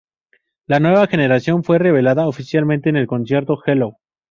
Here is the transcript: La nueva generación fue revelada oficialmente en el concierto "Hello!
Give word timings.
La 0.65 0.79
nueva 0.79 1.05
generación 1.05 1.63
fue 1.63 1.77
revelada 1.77 2.27
oficialmente 2.27 2.89
en 2.89 2.95
el 2.95 3.05
concierto 3.05 3.59
"Hello! 3.63 3.97